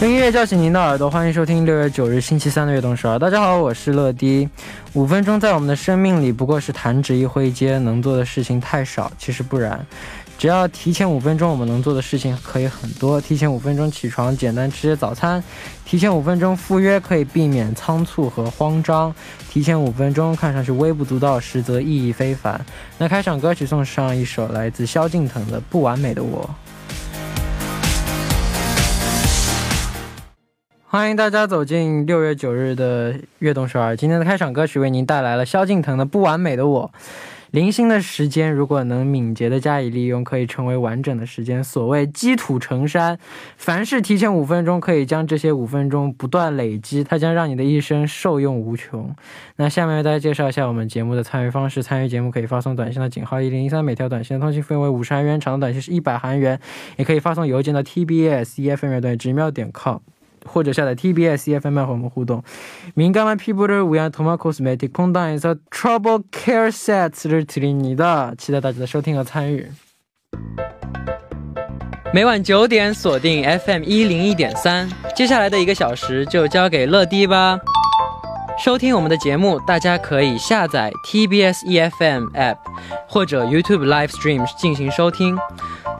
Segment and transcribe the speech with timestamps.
[0.00, 3.18] 用音乐叫醒您的耳朵，欢迎收听六月九日星期三的悦动十二。
[3.18, 4.48] 大家好，我是乐迪。
[4.94, 9.12] 五分钟在我们的生命里不过是弹指一挥间，能做的事情太少。
[9.18, 9.84] 其实不然，
[10.38, 13.20] 只要提前五分钟，我们能做的事情可以很多。
[13.20, 15.38] 提前五分钟起床，简单吃些早餐；
[15.84, 19.12] 提前五分钟赴约，可以避免仓促和慌张；
[19.50, 22.58] 提前五分钟看上去微不足道，实则意义非凡。
[22.96, 26.48] 那开场歌曲送上一首来自萧敬腾的《不完美的我》。
[30.92, 33.96] 欢迎大家走进六月九日的悦动首尔。
[33.96, 36.90] 今天的开场歌曲为您带来了萧敬腾的《不完美的我》。
[37.52, 41.62] 零星的时间，如果能敏捷的加以利用，可以成为完整的时间。
[41.62, 43.16] 所谓积土成山，
[43.56, 49.14] 凡是提前五分钟，可以将这些五分钟不断累积，它将让你的一生受用无穷。
[49.58, 56.58] 那下面为大家介绍一下我们节目的参与方式：参与节目可以发送短信的井号一零一三，每条短信的通信费为五十韩元，长的短信是一百韩元；
[56.96, 59.98] 也可以发送邮件到 tbs efm 乐队直瞄点 com。
[60.45, 62.43] 或者下载 TBS EFM 和我们互动。
[62.93, 69.71] 敏感한피부를위한토마코스메틱퐁당에서 Trouble Care Sets를 드립니다期待大家的收听和参与。
[72.13, 77.59] 每晚九点锁定 FM 一零一点三，接下来的一个小时就交给乐迪吧。
[78.57, 82.55] 收听我们的节目，大家可以下载 TBS EFM App
[83.05, 85.37] 或者 YouTube Live Stream 进行收听。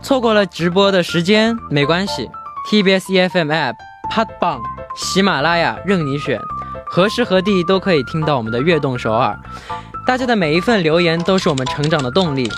[0.01, 2.29] 错过了直播的时间没关系，
[2.71, 3.75] TBS EFM App。
[4.10, 4.60] P 棒，
[4.96, 6.40] 喜马拉雅任你选，
[6.86, 9.38] 何时何地都可以听到我们的悦动首尔。
[10.04, 12.50] 大家的每一份留言都是我们成长的动力，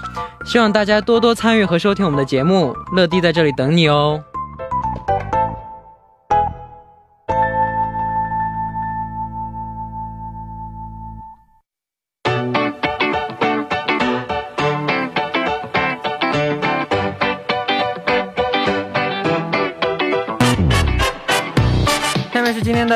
[0.47, 2.75] 希望大家多多参与和收听我们的节目。
[2.97, 4.23] 乐迪在这里等你哦。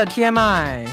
[0.07, 0.87] TMI，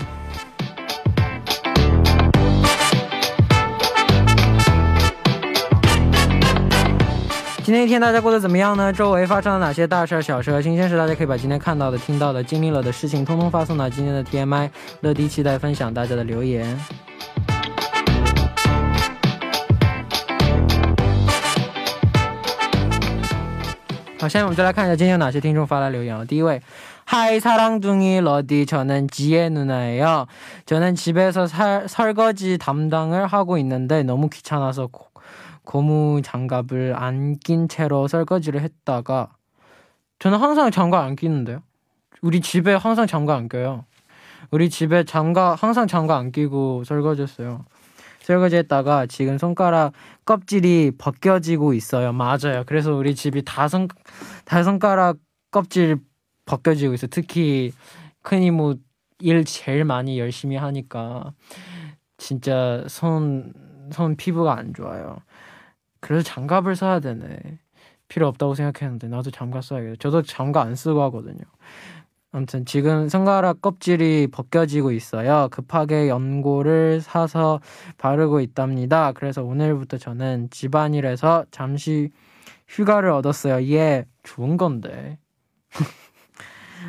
[7.63, 8.91] 今天一天大家过得怎么样呢？
[8.91, 10.97] 周围发生了哪些大事、小事和新鲜事？
[10.97, 14.69] 大家可以把今天看到的、听到的、经历了的事情，通通发送到今天的 TMI。
[15.01, 16.77] 乐迪期待分享大家的留言。
[24.19, 26.25] 好，下面我们就来看一下今天有哪些听众发来留言了。
[26.25, 26.61] 第一位。
[27.13, 30.25] 하이 사랑둥이 러디 저는 지혜 누나예요.
[30.65, 35.09] 저는 집에서 살, 설거지 담당을 하고 있는데 너무 귀찮아서 고,
[35.63, 39.29] 고무 장갑을 안 낀 채로 설거지를 했다가
[40.17, 41.61] 저는 항상 장갑 안 끼는데요.
[42.23, 43.85] 우리 집에 항상 장갑 안 껴요.
[44.49, 47.63] 우리 집에 장갑 항상 장갑 안 끼고 설거지했어요.
[48.23, 49.93] 설거지했다가 지금 손가락
[50.25, 52.11] 껍질이 벗겨지고 있어요.
[52.11, 52.63] 맞아요.
[52.65, 53.87] 그래서 우리 집이 다 손
[54.45, 55.17] 다 손가락
[55.51, 55.97] 껍질
[56.45, 57.07] 벗겨지고 있어.
[57.07, 57.71] 특히
[58.21, 58.75] 큰 이모
[59.19, 61.33] 일 제일 많이 열심히 하니까
[62.17, 63.53] 진짜 손,
[63.91, 65.17] 손 피부가 안 좋아요.
[65.99, 67.37] 그래서 장갑을 써야 되네.
[68.07, 69.95] 필요 없다고 생각했는데 나도 장갑 써야겠다.
[69.99, 71.43] 저도 장갑 안 쓰고 하거든요.
[72.31, 75.47] 아무튼 지금 손가락 껍질이 벗겨지고 있어요.
[75.51, 77.59] 급하게 연고를 사서
[77.97, 79.11] 바르고 있답니다.
[79.13, 82.09] 그래서 오늘부터 저는 집안일에서 잠시
[82.67, 83.63] 휴가를 얻었어요.
[83.71, 85.19] 예, 좋은 건데.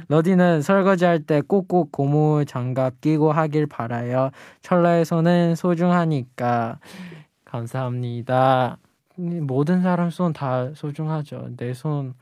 [0.07, 4.31] 러디는 설거지할 때 꼭꼭 고무 장갑 끼고 하길 바라요.
[4.61, 6.79] 철라의 손은 소중하니까.
[7.45, 8.77] 감사합니다.
[9.15, 11.49] 모든 사람 손 다 소중하죠.
[11.57, 12.13] 내 손,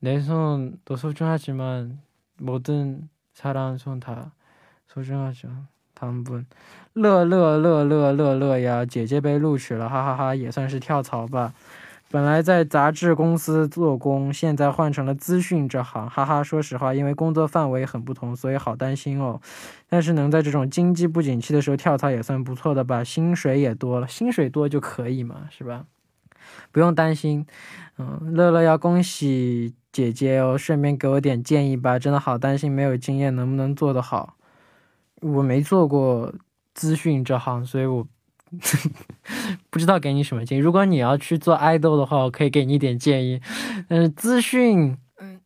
[0.00, 1.98] 내 손도 소중하지만
[2.38, 4.32] 모든 사람 손 다
[4.88, 5.48] 소중하죠.
[5.94, 6.46] 다음 분.
[6.94, 11.52] 乐乐乐乐乐乐呀，姐姐被录取了，哈哈哈，也算是跳槽吧。
[12.13, 16.43] 本来在杂志公司做工，现在换成了资讯这行，哈哈。
[16.43, 19.41] 说实话，因为工作范围很不同，所以好担心哦。
[19.89, 25.85] 但是能在这种经济不景气的时候跳槽也算不错的吧，薪水也多了，薪水多就可以嘛，是吧？
[26.71, 27.47] 不用担心。
[27.97, 34.35] 嗯，乐乐要恭喜姐姐哦，顺便给我点建议吧，真的好担心，没有经验能不能做得好？
[35.19, 36.31] 我没做过
[36.75, 38.07] 资讯这行，所以我。
[39.69, 40.61] 不知道给你什么建议。
[40.61, 43.41] 如果你要去做爱豆的话，我可以给你一点建议。
[43.89, 44.97] 嗯，资讯，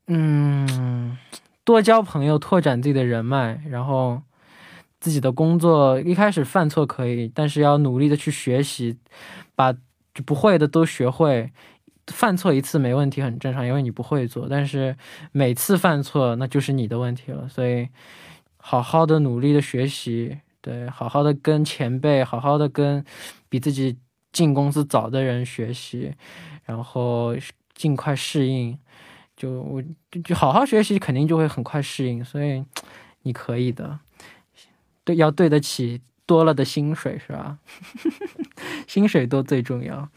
[0.08, 1.18] 嗯，
[1.64, 4.22] 多交朋友，拓展自己的人脉，然后
[5.00, 8.98] 自己的工作一开始犯错可以，但是要努力的去学习，
[9.56, 9.74] 把
[10.26, 11.52] 不会的都学会。
[12.08, 14.48] 犯错一次没问题，很正常，因为你不会做。
[14.50, 14.96] 但是
[15.34, 17.50] 每次犯错，那就是你的问题了。
[17.50, 17.90] 所以，
[18.56, 20.38] 好好的努力的学习。
[20.68, 23.02] 对，好好的跟前辈，好好的跟
[23.48, 23.98] 比自己
[24.34, 26.14] 进公司早的人学习，
[26.66, 27.34] 然后
[27.74, 28.78] 尽快适应，
[29.38, 29.82] 就我
[30.12, 32.66] 就就好好学习，肯定就会很快适应，所以
[33.22, 33.98] 你可以的，
[35.06, 37.58] 对，要对得起多了的薪水是吧？
[38.86, 40.08] 薪水多最重要。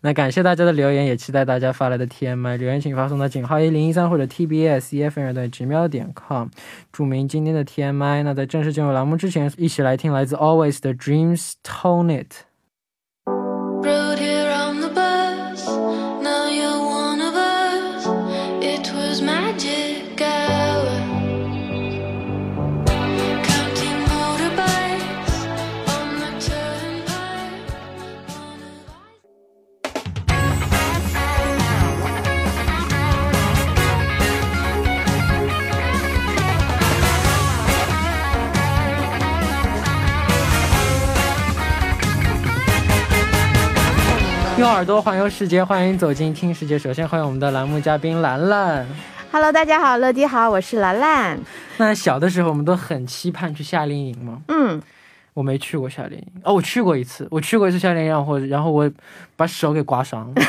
[0.00, 6.48] 那感谢大家的留言，也期待大家发来的 TMI 留言，请发送到井号一零一三或者 TBS EFM 的直瞄点 com，
[6.90, 8.22] 注明今天的 TMI。
[8.22, 12.45] 那在正式进入栏目之前，一起来听来自 Always 的 Dreams Tone It。
[44.66, 46.76] 用耳朵环游世界，欢迎走进听世界。
[46.76, 48.84] 首先欢迎我们的栏目嘉宾兰兰。
[49.30, 51.38] Hello，大家好，乐迪好，我是兰兰。
[51.76, 54.82] 那小的时候我们都很期盼去夏令营吗，嗯，
[55.34, 58.90] 我没去过夏令营，哦，我去过一次，我去过一次夏令营，然后然后我
[59.36, 60.42] 把手给刮伤了。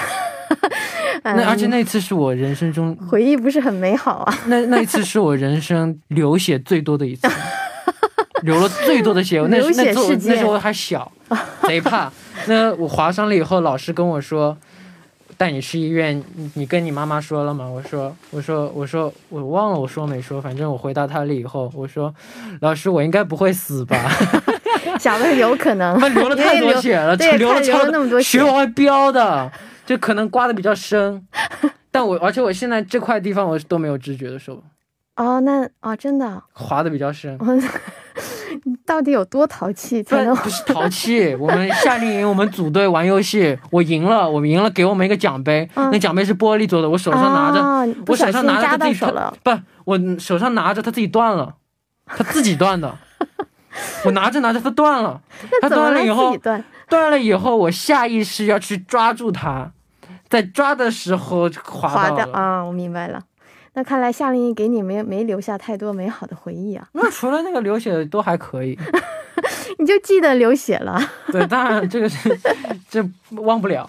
[1.22, 4.40] 那而且那次是我人生中回忆不是很美好啊。
[4.48, 7.30] 那那一次是我人生流血最多的一次，
[8.42, 9.40] 流了最多的血。
[9.48, 11.12] 那那时候那时候我还小，
[11.68, 12.12] 贼怕。
[12.48, 14.57] 那我划伤了以后，老师跟我说，
[15.38, 16.24] 带你去医院。
[16.36, 17.68] 你你跟你妈妈说了吗？
[17.68, 22.13] 我说我说我说我忘了我说没说，反正我回答他了以后，我说
[22.62, 23.98] 老师我应该不会死吧？
[25.00, 29.51] 想的有可能， 他流了太多血了，对，流了了那么多血血往外飙的，
[29.86, 31.25] 就可能刮的比较深。
[31.92, 34.63] 但我而且我现在这块地方我都没有知觉的时候。
[35.16, 37.62] 哦，那哦，真的，滑的比较深，你
[38.88, 40.34] 到底有多淘气不才能？
[40.38, 41.36] 不是淘气。
[41.38, 49.34] 我们夏令营，我们组队玩游戏，我赢了，我们赢了，给我们一个奖杯，嗯那奖杯是玻璃做的，我手上拿着，啊、我手上拿着它自己手了。
[49.44, 49.51] 不，
[49.84, 51.56] 我手上拿着它自己断了，
[52.06, 52.95] 它自己断的，
[54.06, 55.19] 我拿着拿着它断了，
[55.62, 56.63] 它断了以后，断？
[56.90, 59.74] 断了以后，我下意识要去抓住它，
[60.30, 62.25] 在抓的时候滑滑到了。
[62.25, 63.22] 的啊，我明白了。
[63.77, 68.75] 那看来夏令营给你没没留下太多美好的回忆啊，那除了那个流血都还可以，
[69.77, 71.00] 你就记得流血了。
[71.31, 72.35] 对，当然这个是
[72.89, 73.88] 这忘不了。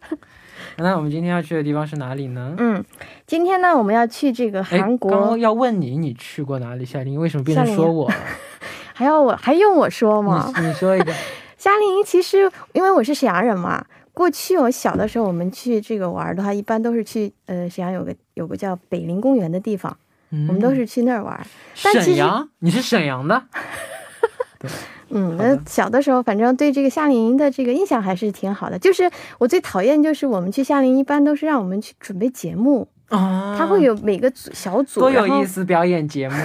[0.76, 2.54] 那我们今天要去的地方是哪里呢？
[2.58, 2.84] 嗯，
[3.26, 7.18] 今天呢，我们要去这个哎，韩国刚刚，要问你，你去过哪里夏令营？
[7.18, 8.14] 为什么变成说我了？
[8.92, 10.52] 还要我还用我说吗？
[10.60, 11.14] 你你说一个。
[11.56, 13.82] 夏令营其实因为我是沈阳人嘛，
[14.18, 19.96] 过去我小的时候我们去这个玩儿的话，一般都是去呃沈阳有个有个叫北陵公园的地方，
[20.30, 23.40] 我我们都是去那儿玩沈阳，你是沈阳的？
[25.10, 28.76] 嗯，好的那小的时候反正对这个夏令营的这个印象还是挺好的。
[28.76, 36.36] 就是我最讨厌就是我们去夏令营一般都是让我们去准备节目，啊他会有每个组小组，多有意思，表演节目。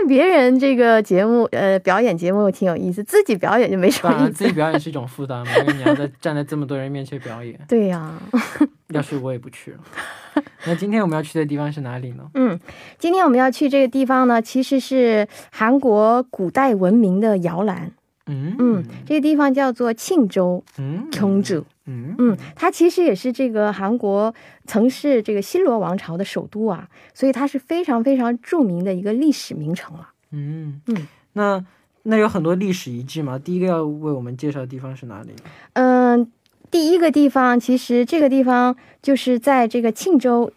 [0.00, 4.32] 看别人这个节目呃表演节目挺有意思，自己表演就没什，么意思。
[4.32, 4.52] 自己。
[4.52, 7.58] 表演是一种负担嘛， 因为你要在站在这么多人面前表演。
[7.68, 8.18] 对呀、
[8.88, 9.78] 要是我也不去了。
[10.64, 12.24] 那今天我们要去的地方是哪里呢？
[12.34, 12.58] 嗯，
[12.98, 17.92] 今天我们要去这个地方呢，其实是韩国古代文明的摇篮。
[18.26, 21.64] 嗯嗯，这个地方叫做庆州嗯琼州。
[21.86, 24.32] 嗯嗯，它其实也是这个韩国
[24.66, 30.10] 曾是这个新罗王朝的首都啊，所以它是非常非常著名的一个历史名城了。
[30.30, 31.64] 嗯嗯，那
[32.04, 33.38] 那有很多历史遗迹嘛。
[33.38, 35.30] 第一个要为我们介绍的地方是哪里？
[35.72, 36.30] 嗯，
[36.70, 40.52] 第一个地方其实这个地方就是在这个庆州，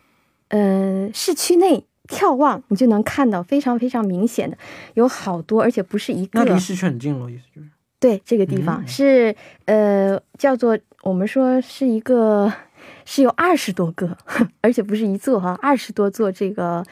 [0.49, 4.57] 嗯，市区内眺望，你就能看到非常非常明显的
[4.93, 6.43] 有好多，而且不是一个。
[6.43, 7.69] 那离市区很近了，意思就是。
[8.05, 9.35] 对，这个地方、嗯是
[9.65, 12.53] 呃叫做我们说是一个
[13.03, 14.15] 是有二十多个，
[14.61, 16.83] 而且不是一座哈，二十多座这个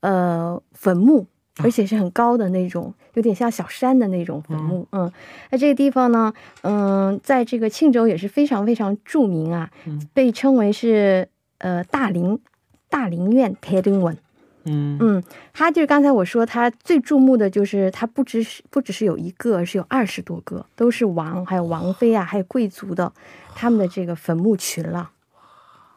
[0.00, 1.26] 呃坟墓。
[1.62, 4.88] 而且是很高的那种，有点像小山的那种坟墓。
[4.92, 5.12] 嗯，
[5.50, 11.28] 那这个地方呢，嗯，在这个庆州也是非常非常著名啊，嗯被称为是
[11.58, 12.40] 呃大陵
[12.88, 14.16] 大陵院铁등 원。
[14.64, 23.12] 嗯嗯，它就是刚才我说，他最注目的就是他不只是不只是有一个，而是有二十多个，都是王还有王妃啊，还有贵族的
[23.54, 25.10] 他们的这个坟墓群了。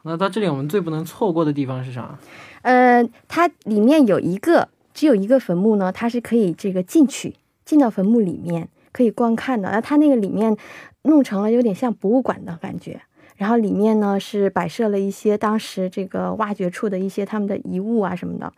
[0.03, 2.17] 那到这里我们最不能错过的地方是啥？
[2.61, 9.69] 呃，它里面有一个只有一个坟墓呢，它是可以这个进去进到坟墓里面可以观看的。
[9.71, 10.55] 那它那个里面
[11.03, 13.01] 弄成了有点像博物馆的感觉。
[13.37, 18.51] 然后里面呢是摆设了一些当时这个挖掘出的一些他们的遗物啊什么的。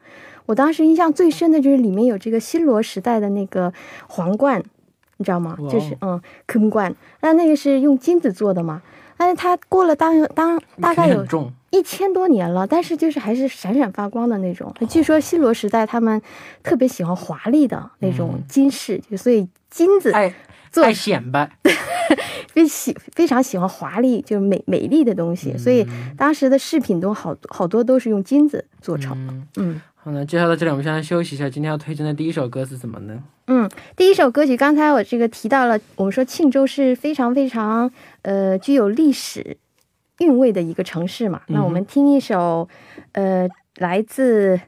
[0.45, 3.73] 我当时印象最深的就是里面有这个新罗时代的那个
[4.07, 4.63] 皇冠，
[5.17, 5.57] 你知道吗？
[5.69, 8.81] 就是嗯坑冠，那那个是用金子做的嘛。
[9.19, 11.25] 但是它过了当当大概有。
[11.71, 14.73] 一一千多年了，但是就是还是闪闪发光的那种。
[14.89, 16.19] 据说新罗时代他们
[16.63, 20.37] 特别喜欢华丽的那种金饰，就所以金子爱做
[20.75, 21.49] 爱显摆，
[22.53, 25.85] 非喜非常喜欢华丽，就是美美丽的东西，所以
[26.17, 29.33] 当时的饰品都好好多都是用金子做成的。
[29.33, 31.49] 嗯，嗯好那，介绍到这里，我们先来休息一下。
[31.49, 33.21] 今天要推荐的第一首歌是什么呢？
[33.47, 39.57] 嗯，第一首歌曲刚才我这个提到了，我们说庆州是非常非常呃具有历史
[40.19, 41.41] 韵味的一个城市嘛。
[41.47, 42.67] 那我们听一首
[43.13, 43.47] 呃
[43.77, 44.59] 来自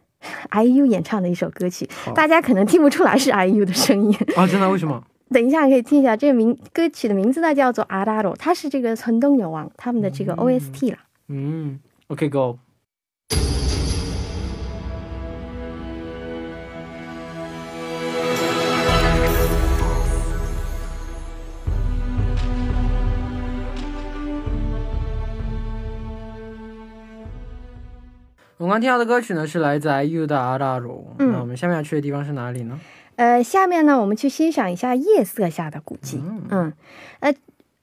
[0.52, 4.14] IU 演唱的一首歌曲，大家可能听不出来是 IU 的声音。
[4.36, 4.70] 啊，真的？
[4.70, 5.02] 为什么？
[5.32, 10.98] 等一下可以听一下，这个名歌曲的名字呢叫做《阿拉罗》，它是这个村东牛王他们的这个 OST 啦。
[11.28, 12.58] 嗯，OK，Go。
[28.58, 30.96] 我们刚听到的歌曲呢，是来自 IU 的《阿拉罗》。
[31.20, 32.80] 嗯那我们下面要去的地方是哪里呢？
[33.19, 36.21] 呃，下面呢，我们去欣赏一下夜色下的古迹。
[36.23, 36.73] 嗯嗯，
[37.21, 37.35] 呃，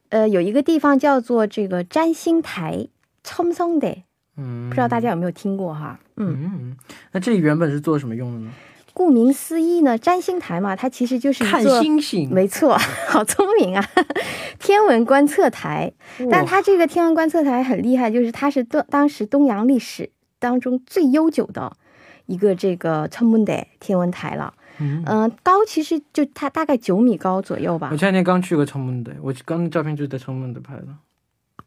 [0.10, 2.88] 呃，有一个地方叫做这个占星台
[3.24, 4.04] 첨성대，
[4.36, 6.00] 嗯，不知道大家有没有听过哈？
[6.18, 6.78] 嗯，嗯，
[7.14, 8.52] 那这里原本是做什么用的呢？
[8.94, 12.30] 顾名思义呢，占星台嘛，它其实就是一看座，星星。
[12.30, 12.78] 没错，
[13.08, 13.90] 好聪明啊，
[14.60, 15.94] 天文观测台。
[16.30, 21.72] 但哇它这个天文观测台很厉害，就是它是东当时东洋历史当中最悠久的
[22.26, 24.54] 一个这个천문대天文台了。
[24.79, 27.97] 嗯嗯、高其实就它大概九米高左右吧我。
[27.97, 30.87] 前两天刚去过城门的，我刚那照片就是在城门的拍的。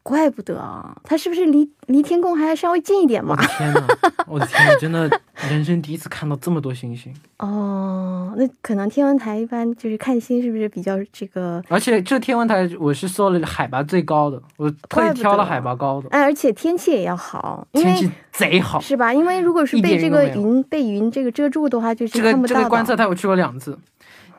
[0.02, 3.46] 怪不得啊，它是不是离离天宫还稍微近一点嘛我的？
[3.46, 3.86] 天呐，
[4.26, 11.62] 我的天，我真的人生第一次看到这么多星星，哦，那可能天文台一般就是看星是不是比较这个？
[11.68, 18.80] 而且这天文台我是搜了海拔最高的，我特意挑了海拔高的，哎，而且天气也要好，天气贼好。
[18.80, 19.12] 是吧？
[19.12, 22.58] 因为如果是被这个云被云这个遮住的话，就是这个看不到的。
[22.60, 23.78] 这个观测台我去过两次，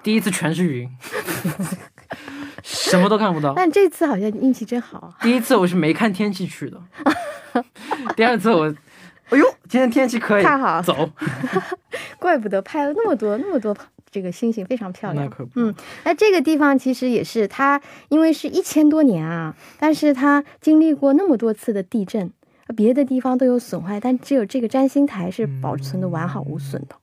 [0.01, 0.89] 第一次全是云，
[2.91, 3.53] 什么都看不到。
[3.57, 5.15] 但这次好像运气真好啊！
[5.21, 6.79] 第一次我是没看天气去的，
[8.15, 8.65] 第二次我，
[9.29, 11.09] 哎呦，今天天气可以，太好了走，
[12.19, 13.75] 怪不得拍了那么多那么多
[14.11, 15.25] 这个星星，非常漂亮。
[15.25, 22.31] 那可不，嗯，那这个地方其实也是它，因为是一千多年啊，但是它经历过那么多次的地震，
[22.75, 26.95] 别的地方都有损坏，但只有这个占星台是保存的完好无损的。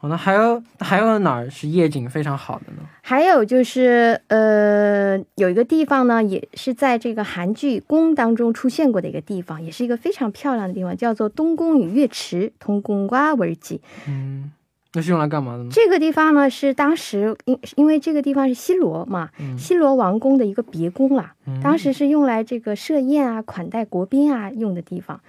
[0.00, 2.78] 好，那还有还有哪儿是夜景非常好的呢？
[3.02, 13.82] 还有就是，呃，有一个地方呢，也是在这个韩剧《宫》当中出现过的一个地方，也是一个非常漂亮的地方，叫做东宫与月池通宫瓜文记。
[14.08, 14.50] 嗯，
[14.94, 15.70] 那是用来干嘛的呢？
[15.70, 25.20] 这个地方呢，是当时因因为这个地方是西罗嘛，嗯西罗王宫的一个别宫啦，嗯当时是用来这个设宴啊、款待国宾啊用的地方。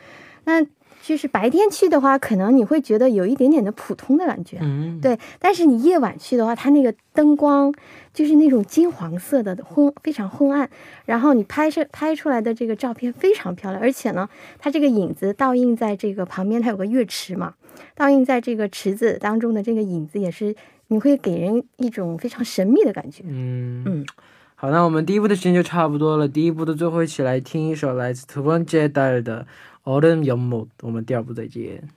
[0.46, 0.66] 那
[1.02, 5.18] 就是白天去的话，可能你会觉得有一点点的普通的感觉，嗯，对。
[5.40, 7.74] 但是你夜晚去的话，它那个灯光
[8.14, 10.70] 就是那种金黄色的昏，非常昏暗。
[11.06, 14.30] 然后你拍摄拍出来的这个照片非常漂亮，而且呢，
[14.60, 17.56] 它这个影子倒映在这个旁边，它有个月池嘛，
[17.96, 20.56] 倒映在这个池子当中的这个影子也是，
[20.90, 23.24] 你会给人一种非常神秘的感觉。
[23.26, 24.06] 嗯嗯，
[24.54, 29.48] 好，那我们第一步的时间就差不多了，第一步的最后一起来听一首来自 t o n j e 带来的。
[29.84, 31.90] 奥运延播，我们第二部再见。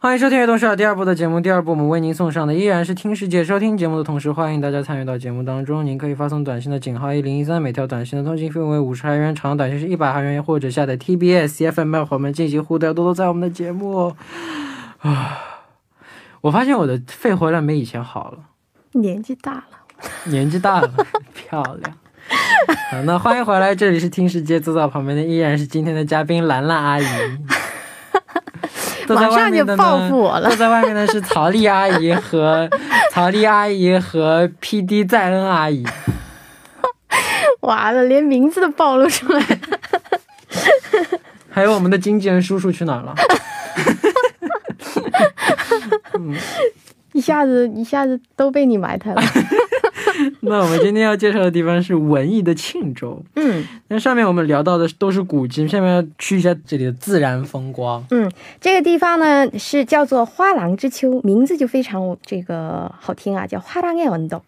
[0.00, 1.40] 欢迎收听《悦动少》第二部的节目。
[1.40, 3.42] 第二部我们为您送上的依然是听世界。
[3.42, 5.84] 收听节目的同时，欢迎大家参与到节目当中。
[5.84, 14.14] 您可以发送短信的井号一零一三，每条短信的通信费为五十韩元，长短信是一百韩元，或者下载 TBS FM 和我们进行互动，多多在我们的节目。
[15.00, 15.36] 啊，
[16.42, 18.38] 我发现我的肺活量没以前好了，
[18.92, 19.64] 年纪大了，
[20.26, 20.88] 年纪大了，
[21.34, 21.98] 漂亮。
[22.92, 27.04] 好，那欢迎回来，这里是听世界，坐在旁边的依然是今天的嘉宾兰兰阿姨。
[29.14, 30.56] 马上就外面的呢报复我了坐。
[30.56, 32.68] 在外面的是曹丽阿姨和
[33.12, 35.84] 曹丽阿姨和 PD 在恩阿姨。
[37.60, 39.46] 完了，连名字都暴露出来了。
[41.50, 43.14] 还有我们的经纪人叔叔去哪儿了？
[47.12, 49.20] 一下子一下子都被你埋汰了。
[50.40, 53.22] 那我们今天要介绍的地方是文艺的庆州。
[53.36, 58.04] 嗯那上面我们聊到的都是古今，下面要去一下这里的自然风光。
[58.10, 58.30] 嗯，
[58.60, 64.42] 这个地方呢是叫做花廊之丘，名字就非常这个好听啊，叫花廊爱文斗。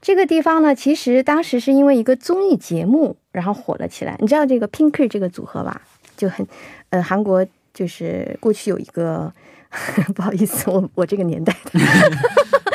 [0.00, 4.16] 这个地方呢，其实当时是因为一个综艺节目，然后火了起来。
[4.20, 5.80] 你知道这个 Pinker 这个组合吧？
[6.16, 6.46] 就很，
[6.90, 9.32] 呃，韩国就是过去有一个，
[10.14, 11.80] 不好意思，我我这个年代的，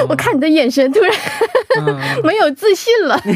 [0.00, 1.12] 哦我看你的眼神突然
[1.80, 3.20] 嗯， 没有自信了。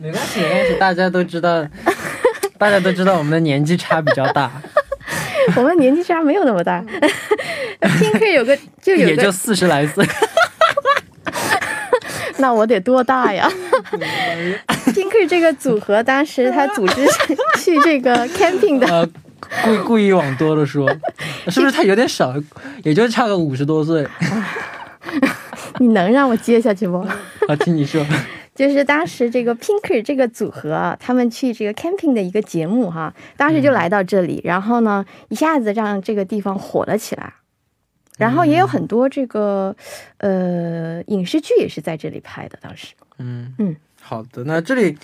[0.00, 1.66] 没关系，没关系，大家都知道，
[2.58, 4.50] 大家都知道我们的年纪差比较大，
[5.56, 6.84] 我们年纪差没有那么大。
[7.80, 10.04] Pink 有个就有个，也就四十来岁。
[12.38, 13.50] 那我得多大呀
[14.86, 17.06] ？Pink 这个组合当时他组织
[17.58, 19.08] 去这个 camping 的，呃，
[19.64, 20.88] 故意故意往多了说，
[21.48, 22.34] 是不是他有点少？
[22.84, 24.06] 也就差个五十多岁。
[25.78, 26.98] 你能让我接下去不？
[27.48, 28.04] 啊，听你说。
[28.54, 37.34] 就是当时这个 Pinker 这个组合啊，他们去这个 camping 的一个节目哈，当时就来到这里，然后呢，一下子让这个地方火了起来。
[38.16, 39.76] 然后也有很多这个，
[40.16, 42.58] 呃，影视剧也是在这里拍的。
[42.62, 44.42] 当时嗯嗯，好的。
[44.44, 44.96] 那这里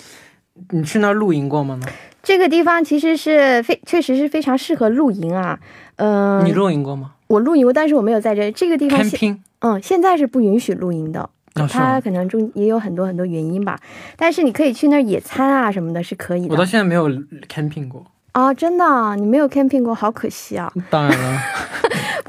[0.71, 1.75] 你去那儿露营过吗？
[1.75, 1.87] 呢？
[2.21, 5.59] 这个地方其实是非确实是非常适合露营啊。
[5.97, 9.19] 嗯、你露营过吗我露营过，但是我没有在这这个地方现。
[9.19, 11.29] ？camping 嗯，现在是不允许露营的。
[11.69, 13.79] 它可能中也有很多很多原因吧，
[14.17, 16.65] 但是你可以去那儿野餐啊什么的，是可以的我到。
[16.65, 17.07] 现在没有
[17.47, 18.03] camping 过。
[18.31, 20.71] 啊、真的啊，你没有 camping 过，好可惜啊。
[20.89, 21.39] 当然了，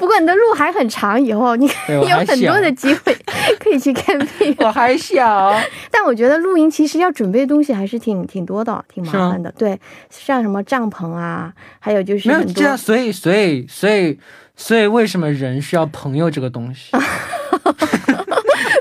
[0.04, 3.16] 不过你的路还很长，以后你有很多的机会
[3.58, 4.54] 可以去 camping。
[4.62, 5.58] 我还小。
[5.90, 9.50] 但我觉得露营其实要准备的东西还是挺挺多的，挺麻烦的。
[9.56, 9.80] 对，
[10.10, 14.18] 像什么帐篷啊，还有就是没有这样，所以所以所以
[14.54, 16.90] 所以为什么人需要朋友这个东西？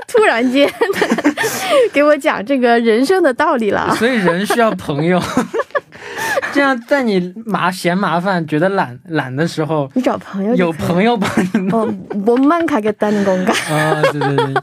[0.06, 0.70] 突然间
[1.90, 3.94] 给我讲这个人生的道理了啊。
[3.94, 5.18] 所以人需要朋友。
[6.52, 12.06] 这样在你麻嫌麻烦、觉得懒懒的时候，你找朋友有朋友帮你弄。
[12.26, 14.54] 我曼卡给单的公干啊， 对对对，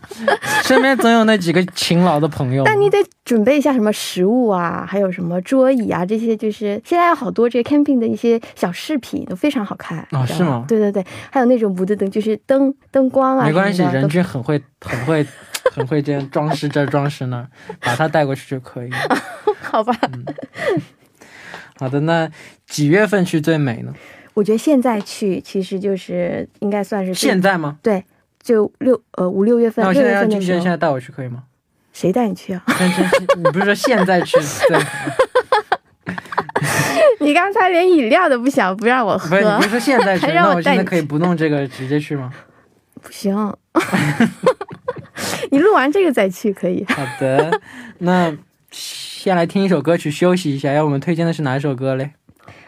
[0.64, 2.64] 身边总有那几个勤劳的朋友。
[2.64, 10.66] 但你得准备一下什么食物啊，还有什么桌椅啊，这些就是现在有好多这个 camping 的一些小饰品都非常好看啊、哦，是吗？
[10.68, 15.26] 对对对，还有那种不的灯，就是灯灯光啊，没关系，人均很会很会。
[15.74, 17.48] 很会这样装饰这装饰那，
[17.80, 18.90] 把它带过去就可以。
[19.62, 19.96] 好吧。
[21.78, 22.30] 好的，那
[22.68, 23.94] 几月份去最美呢？
[24.34, 27.78] 我觉得现在去其实就是应该算是现在吗？
[27.82, 28.04] 对，
[28.42, 31.44] 就六呃五六月份那我现在要进去，现在带我去可以吗？
[31.92, 32.64] 谁带你去啊？
[33.38, 35.14] 你不是说现在去最好吗？
[37.20, 40.28] 你刚才连饮料都不想不让我喝不是，你不是说现在去？
[40.28, 42.32] 那我现在可以不弄这个，直接去吗？
[43.02, 43.36] 不行。
[45.52, 46.86] 你录完这个再去可以。
[46.88, 47.60] 好的，
[48.00, 48.34] 那
[48.72, 50.74] 先来听一首歌曲休息一下。
[50.74, 52.12] 要我们推荐的是哪一首歌嘞？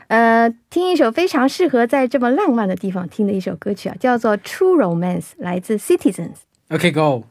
[0.07, 6.35] 呃，听一首非常适合在这么浪漫的地方听的一首歌曲啊，叫做《True Romance》，来自 Citizens。
[6.69, 7.23] OK Go。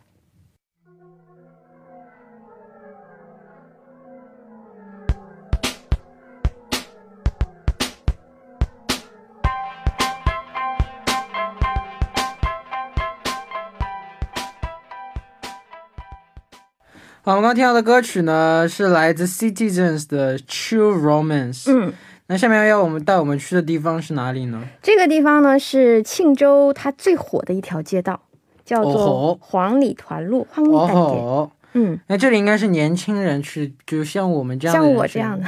[17.25, 21.63] 好，我们刚刚听到的歌曲呢，是来自 Citizens 的《True Romance》。
[21.73, 21.93] 嗯，
[22.27, 24.61] 那下面要我们带我们去的地方是哪里呢？
[24.83, 28.21] 这个地方呢是庆州它最火的一条街道，
[28.65, 31.01] 叫哦做黄里团路，黄里哦大街。
[31.01, 35.47] 吼，嗯，那这里应该是年轻人去，就像我们这样的像我这样的，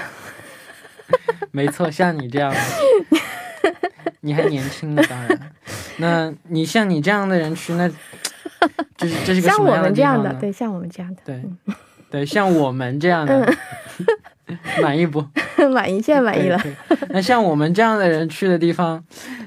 [1.51, 2.59] 没错，像你这样的，
[4.23, 5.41] 你还年轻呢，当然。
[5.97, 7.91] 那你像你这样的人去，那
[8.97, 10.33] 这是这是个像我们这样的？
[10.41, 11.43] 对，像我们这样的，对
[12.11, 13.53] 对，像我们这样的，
[14.81, 15.25] 满意不？
[15.73, 16.61] 满意，现在满意了。
[17.09, 19.03] 那像我们这样的人去的地方，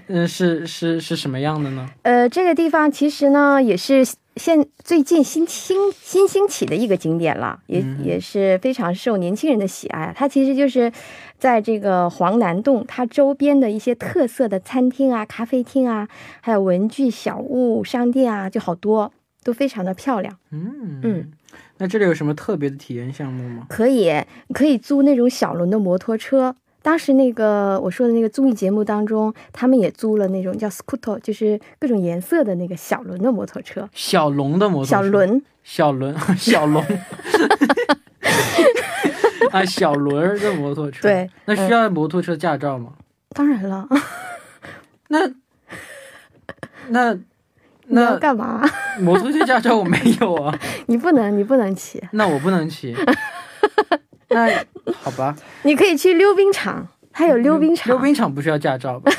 [0.08, 1.88] 嗯，是是是什么样的呢？
[2.02, 4.06] 呃，这个地方其实呢也是
[4.38, 10.14] 现最近新兴新兴起的一个景点了，也、嗯也是非常受年轻人的喜爱。
[10.16, 10.92] 它其实就是
[11.38, 16.08] 在这个黄南洞，它周边的一些特色的餐厅啊、咖啡厅啊，
[16.42, 19.12] 还有文具小物商店啊，就好多，
[19.44, 20.38] 都非常的漂亮。
[20.52, 21.32] 嗯嗯，
[21.78, 23.66] 那这里有什么特别的体验项目吗？
[23.70, 24.14] 可以
[24.54, 26.56] 可以租那种小轮的摩托车。
[26.82, 33.90] 当时那个我说的那个综艺节目当中，他们也租了那种叫 scooter，就是各种颜色的那个小轮的摩托车。
[33.94, 36.84] 小龙的摩托车小，轮，小轮， 小龙。
[39.52, 41.02] 啊，小轮儿的摩托车。
[41.04, 42.94] 对，那需要摩托车驾照吗？
[43.30, 43.88] 当然了，
[45.10, 45.30] 那
[46.90, 47.18] 那
[47.88, 48.68] 那干嘛？
[49.00, 52.96] 摩托车驾照我没有啊，你不能，你不能骑，那我不能骑。
[54.30, 54.50] 那
[55.02, 57.88] 好吧，你可以去溜冰场，它有溜冰场。
[57.94, 59.12] 溜,冰场不需要驾照吧？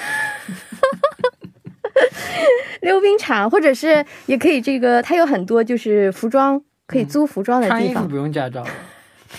[2.82, 7.80] 溜冰场，或者是也可以这个，它有很多就是服装可以租服装的地方。
[7.80, 8.64] 嗯、穿衣服不用驾照。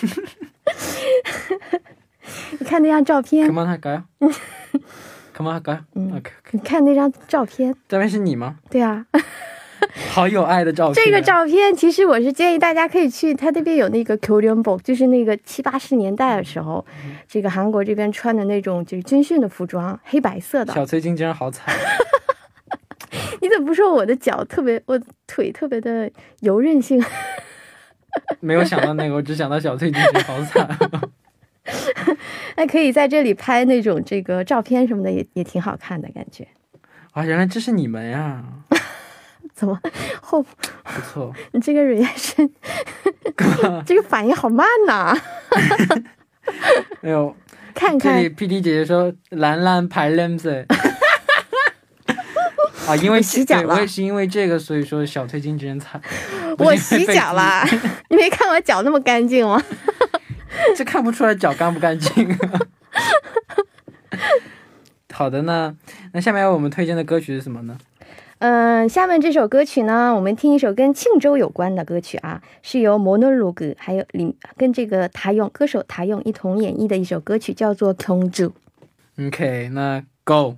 [2.58, 3.46] 你看那张照片。
[3.46, 4.02] 干嘛他改？
[5.32, 5.82] 干嘛改？
[5.94, 6.30] 嗯，OK。
[6.52, 7.74] 你看那张照片。
[7.88, 8.56] 照片是你吗？
[8.70, 9.04] 对啊。
[10.08, 11.04] 好有爱的照片。
[11.04, 16.84] 这个照片其实我是建议大家可以去，他那边有那个 Koreanbok，就是那个七八十年代的时候，
[17.28, 20.72] 这个韩国这边穿的那种就是军训的服装，黑白色的。
[20.74, 21.74] 小崔今天好惨，
[23.40, 26.10] 你怎么不说我的脚特别，我腿特别的
[26.40, 27.02] 柔韧性？
[28.40, 30.68] 没有想到那个，我只想到小崔今天好惨。
[32.56, 36.48] 那可以在这里拍那种这个照片什么的，也也挺好看的感觉。
[37.12, 38.42] 啊，原来这是你们呀，
[39.54, 39.78] 怎么
[40.20, 41.34] 后不错。
[41.52, 42.50] 你这个 reaction，
[43.84, 45.16] 这个反应好慢呐、
[47.00, 47.34] 没有，
[47.74, 50.66] 看看这里 P D 姐姐说兰兰排 l e m s
[52.86, 56.00] 啊，因为洗脚了我也是因为这个，所以说小崔今天惨。
[56.58, 57.64] 我洗脚啦，
[58.08, 59.62] 你没看我脚那么干净吗？
[60.50, 62.36] 被，这看不出来脚干不干净。
[65.12, 65.76] 好的呢，
[66.12, 67.78] 那下面我们推荐的歌曲是什么呢？
[68.40, 78.50] 嗯，下面这首歌曲呢，我们听一首跟庆州有关的歌曲啊，是由摩诺鲁格还有里跟这个他勇歌手他勇一同演绎的一首歌曲，叫做《庆州》。
[79.26, 80.56] OK，那 Go。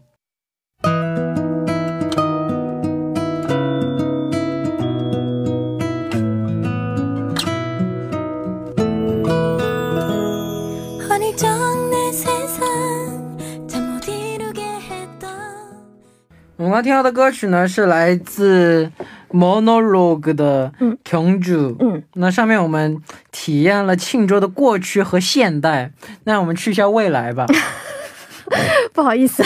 [16.73, 18.91] 刚听到的歌曲呢，是来自
[19.31, 21.77] Monologue 的嗯경 주。
[21.79, 22.99] 嗯，那上面我们
[23.31, 25.93] 体验了庆州的过去和现代，
[26.25, 27.47] 那我们去一下未来吧。
[28.93, 29.43] 不好意思，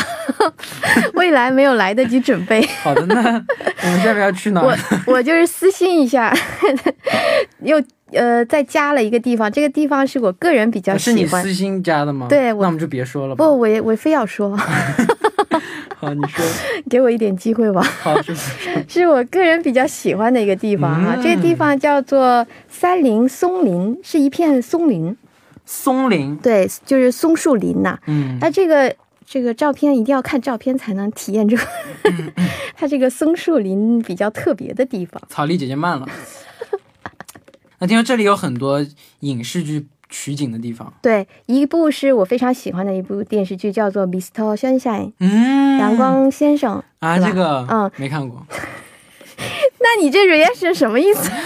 [1.15, 3.15] 未来没有来得及准备，好的，那
[3.85, 4.77] 我们下面要去哪我？
[5.07, 6.35] 我就是私信一下，
[7.63, 7.81] 又
[8.13, 11.27] 呃再加了一个地方，这个地方是我个人比较喜欢是你。
[11.27, 12.27] 私心加的吗？
[12.29, 13.45] 对那我们就别说了吧。
[13.45, 14.59] 不，我也我非要说，
[15.99, 16.45] 好，你说。
[16.91, 17.83] 给我一点机会吧。
[17.83, 25.17] 好，是是 是我个人比较喜欢的一个地方啊，嗯这个地方叫做三林松林，是一片松林，
[25.65, 26.37] 松林。
[26.37, 31.63] 对，就是松树林呐、嗯，那这个这个照片一定要看照片才能体验这个，
[32.77, 35.21] 它这个松树林比较特别的地方。
[35.29, 36.07] 草莉姐姐慢了。
[37.79, 38.85] 那听说这里有很多
[39.21, 40.93] 影视剧取景的地方。
[41.03, 44.57] 对，一部是我非常喜欢的一部电视剧，叫做《Mr.
[44.57, 46.83] Sunshine》嗯，阳光先生。
[47.01, 48.47] 啊，这个嗯没看过。
[49.79, 51.31] 那你这 reaction 什么意思？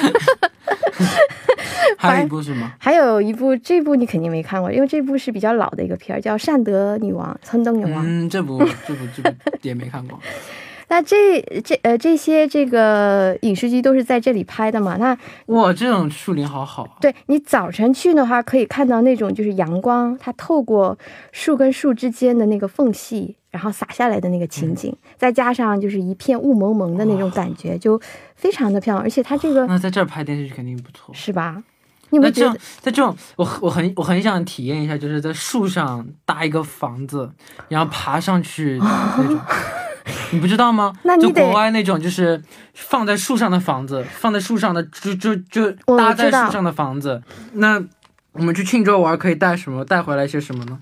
[1.99, 2.73] 还有一部是吗？
[2.79, 8.05] 还有一部，这部你肯定没看过，因为这部是比较老的一个片儿，叫《善德女王》，村东女王。
[8.07, 10.19] 嗯，这部这部这部也没看过。
[10.91, 14.97] 那这这呃这些这个影视剧都是在这里拍的嘛？
[14.99, 16.91] 那哇，这种树林好好啊。
[17.01, 20.99] 对你早晨去的话，可以看到那种就是阳光，它透过
[21.31, 28.01] 树跟树之间的那个缝隙，然后洒下来的那个情景，再加上就是一片雾蒙蒙的那种感觉，就
[28.35, 29.05] 非常的漂亮。
[29.05, 31.15] 而且它这个那在这儿拍电视剧肯定不错。
[31.15, 31.63] 是吧？
[32.11, 37.31] 那这样在这种，我我很我很想体验一下，就是在树上搭一个房子，
[37.69, 39.39] 然后爬上去 那种。
[40.33, 40.93] 你不知道吗？
[41.21, 42.43] 就国外那种，就是
[42.75, 47.23] 放在树上的房子，放在树上的，就就就搭在树上的房子。
[47.55, 47.83] 那
[48.33, 49.85] 我们去庆州玩，可以带什么？
[49.85, 50.79] 带回来些什么呢？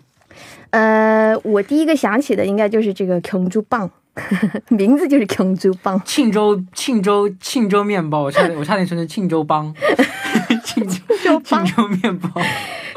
[0.70, 3.90] 呃，我第一个想起的应该就是这个琼珠棒，
[4.68, 6.00] 名字就是琼珠棒。
[6.04, 9.74] 庆州庆州庆州面包，我差点 我差点说成庆州帮，
[10.62, 12.30] 庆州州庆州面包。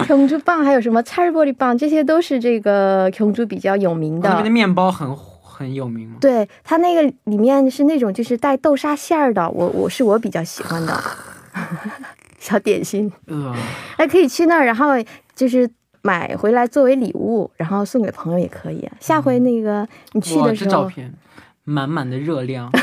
[0.06, 4.28] 琼珠棒还有什么菜玻璃棒，这些都是这个琼珠比较有名的。
[4.28, 5.16] 那边的面包很
[5.62, 6.18] 很有名吗？
[6.20, 11.02] 对它那个里面是那种就是带豆沙馅儿的，我我是我比较喜欢的
[12.40, 13.56] 小点心，呃，
[13.98, 14.88] 还可以去那儿，然后
[15.36, 15.70] 就是
[16.02, 18.90] 买回来作为礼物，然后送给朋友也可以。
[19.00, 21.14] 下回那个你去，的时候，这照片
[21.64, 22.72] 满满的热量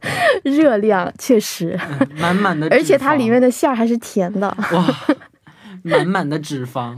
[0.44, 4.46] 热量确实，嗯满满的，而且它里面的馅儿还是甜的。
[4.72, 4.94] 哇，
[5.82, 6.96] 满满的脂肪。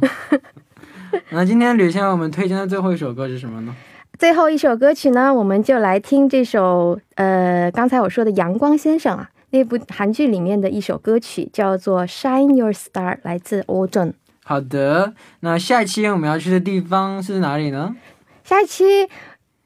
[1.30, 3.74] 那今天吕先生我们推荐的最后一首歌是什么呢？
[4.18, 17.96] 最后一首歌曲呢，我们就来听这首呃，刚才我说的《阳光先生》啊，那部韩剧里面的一首歌曲叫做《Shine Your Star》，来自 o j o n 好的，那下一期我们要去的地方是哪里呢？
[18.44, 19.08] 下一期，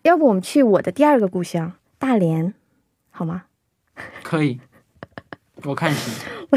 [0.02, 2.54] 要不我们去我的第二个故乡大连，
[3.10, 3.44] 好吗？
[4.22, 4.60] 可以，
[5.64, 6.12] 我看行。
[6.50, 6.56] 我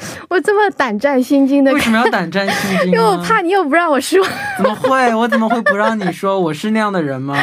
[0.42, 2.92] 这么胆战心惊的为，什么要胆战心惊呢？
[2.92, 4.24] 因为我怕你又不让我说。
[4.56, 5.12] 怎么会？
[5.14, 7.36] 我怎么会不让你说我是那样的人吗？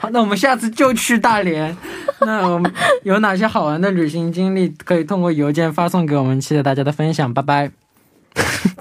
[0.00, 1.76] 好，那我们下次就去大连。
[2.22, 7.32] 那我们有哪些好玩的旅行经历，可以通过邮件发送给我们，期待大家的分享。
[7.32, 7.70] 拜拜。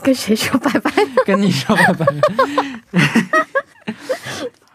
[0.02, 0.92] 跟谁说拜拜？
[1.26, 2.06] 跟你说拜拜。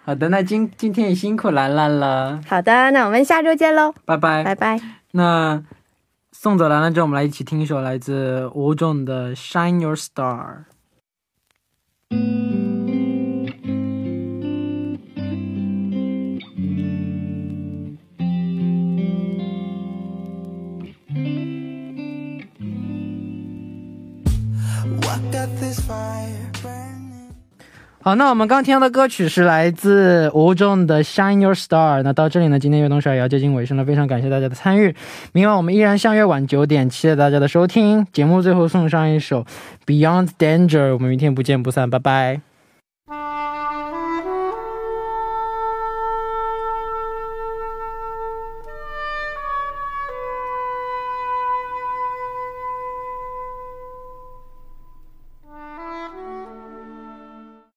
[0.04, 4.42] 好的，那今今天也辛苦兰兰了，好的，那我们下周见喽，拜拜。
[4.42, 4.80] 拜拜。
[5.12, 5.62] 那
[6.42, 10.64] 送走兰兰之后，我们来一起听一首来自吴仲的《Shine Your Star》。
[28.04, 32.00] 好，那我们刚听到的歌曲是来自吴仲的《Shine Your Star》。
[32.02, 34.92] 那到这里呢，今天悦动少也要接近尾声了，非常感谢大家的参与。
[35.32, 38.04] 明晚我们依然相约晚九点，期待大家的收听。
[38.12, 39.44] 节目最后送上一首
[39.86, 42.51] 《Beyond Danger》，我们明天不见不散，拜拜。